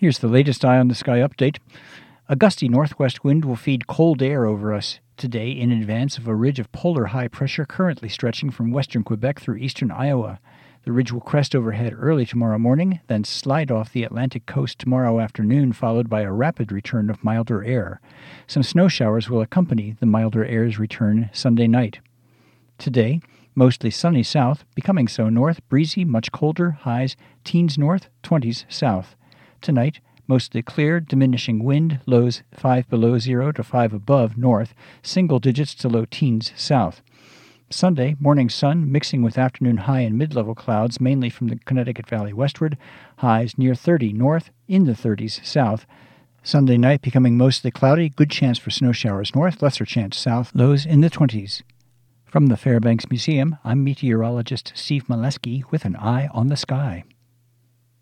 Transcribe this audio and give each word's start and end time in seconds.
Here's 0.00 0.20
the 0.20 0.28
latest 0.28 0.64
Eye 0.64 0.78
on 0.78 0.86
the 0.86 0.94
Sky 0.94 1.18
update. 1.18 1.58
A 2.28 2.36
gusty 2.36 2.68
northwest 2.68 3.24
wind 3.24 3.44
will 3.44 3.56
feed 3.56 3.88
cold 3.88 4.22
air 4.22 4.46
over 4.46 4.72
us 4.72 5.00
today 5.16 5.50
in 5.50 5.72
advance 5.72 6.18
of 6.18 6.28
a 6.28 6.36
ridge 6.36 6.60
of 6.60 6.70
polar 6.70 7.06
high 7.06 7.26
pressure 7.26 7.64
currently 7.64 8.08
stretching 8.08 8.52
from 8.52 8.70
western 8.70 9.02
Quebec 9.02 9.40
through 9.40 9.56
eastern 9.56 9.90
Iowa. 9.90 10.38
The 10.84 10.92
ridge 10.92 11.10
will 11.10 11.20
crest 11.20 11.52
overhead 11.56 11.96
early 11.98 12.24
tomorrow 12.24 12.60
morning, 12.60 13.00
then 13.08 13.24
slide 13.24 13.72
off 13.72 13.92
the 13.92 14.04
Atlantic 14.04 14.46
coast 14.46 14.78
tomorrow 14.78 15.18
afternoon, 15.18 15.72
followed 15.72 16.08
by 16.08 16.20
a 16.20 16.30
rapid 16.30 16.70
return 16.70 17.10
of 17.10 17.24
milder 17.24 17.64
air. 17.64 18.00
Some 18.46 18.62
snow 18.62 18.86
showers 18.86 19.28
will 19.28 19.40
accompany 19.40 19.96
the 19.98 20.06
milder 20.06 20.44
air's 20.44 20.78
return 20.78 21.28
Sunday 21.32 21.66
night. 21.66 21.98
Today, 22.78 23.20
mostly 23.56 23.90
sunny 23.90 24.22
south, 24.22 24.64
becoming 24.76 25.08
so 25.08 25.28
north, 25.28 25.68
breezy, 25.68 26.04
much 26.04 26.30
colder, 26.30 26.70
highs 26.70 27.16
teens 27.42 27.76
north, 27.76 28.08
20s 28.22 28.64
south. 28.68 29.16
Tonight, 29.60 30.00
mostly 30.26 30.62
clear, 30.62 31.00
diminishing 31.00 31.64
wind, 31.64 32.00
lows 32.06 32.42
5 32.52 32.88
below 32.88 33.18
0 33.18 33.52
to 33.52 33.62
5 33.62 33.92
above 33.92 34.38
north, 34.38 34.74
single 35.02 35.38
digits 35.38 35.74
to 35.76 35.88
low 35.88 36.04
teens 36.04 36.52
south. 36.56 37.02
Sunday, 37.70 38.16
morning 38.18 38.48
sun 38.48 38.90
mixing 38.90 39.20
with 39.20 39.36
afternoon 39.36 39.78
high 39.78 40.00
and 40.00 40.16
mid 40.16 40.34
level 40.34 40.54
clouds, 40.54 41.00
mainly 41.00 41.28
from 41.28 41.48
the 41.48 41.58
Connecticut 41.66 42.06
Valley 42.06 42.32
westward, 42.32 42.78
highs 43.18 43.58
near 43.58 43.74
30 43.74 44.12
north, 44.12 44.50
in 44.68 44.84
the 44.84 44.92
30s 44.92 45.44
south. 45.44 45.84
Sunday 46.42 46.78
night 46.78 47.02
becoming 47.02 47.36
mostly 47.36 47.70
cloudy, 47.70 48.08
good 48.08 48.30
chance 48.30 48.58
for 48.58 48.70
snow 48.70 48.92
showers 48.92 49.34
north, 49.34 49.60
lesser 49.60 49.84
chance 49.84 50.16
south, 50.16 50.50
lows 50.54 50.86
in 50.86 51.02
the 51.02 51.10
20s. 51.10 51.62
From 52.24 52.46
the 52.46 52.56
Fairbanks 52.56 53.10
Museum, 53.10 53.58
I'm 53.64 53.84
meteorologist 53.84 54.72
Steve 54.74 55.06
Maleski 55.08 55.62
with 55.70 55.84
an 55.84 55.96
eye 55.96 56.28
on 56.32 56.46
the 56.46 56.56
sky. 56.56 57.04